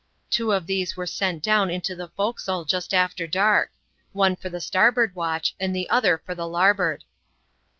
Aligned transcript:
Two 0.31 0.51
of 0.51 0.65
these 0.65 0.97
were 0.97 1.05
sent 1.05 1.43
down 1.43 1.69
into 1.69 1.95
the 1.95 2.07
fore 2.07 2.33
castle, 2.33 2.65
just 2.65 2.91
after 2.91 3.27
dark; 3.27 3.69
one 4.13 4.35
for 4.35 4.49
the 4.49 4.59
starboard 4.59 5.13
watch, 5.13 5.53
and 5.59 5.75
the 5.75 5.87
other 5.91 6.17
for 6.17 6.33
the 6.33 6.47
larboard. 6.47 7.03